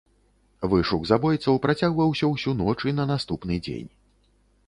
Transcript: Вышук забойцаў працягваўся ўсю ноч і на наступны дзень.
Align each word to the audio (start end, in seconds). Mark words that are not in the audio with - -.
Вышук 0.69 1.03
забойцаў 1.09 1.59
працягваўся 1.65 2.25
ўсю 2.33 2.53
ноч 2.63 2.77
і 2.93 2.93
на 3.01 3.05
наступны 3.13 3.59
дзень. 3.67 3.89